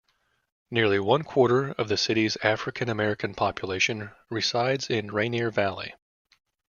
Nearly 0.71 0.97
one 0.97 1.21
quarter 1.23 1.73
of 1.73 1.87
the 1.87 1.95
cities' 1.95 2.35
African-American 2.41 3.35
population 3.35 4.09
resides 4.31 4.89
in 4.89 5.11
Rainier 5.11 5.51
Valley. 5.51 5.93